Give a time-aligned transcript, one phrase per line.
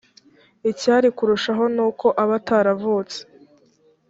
[0.71, 3.19] icyari kurushaho ni uko aba ataravutse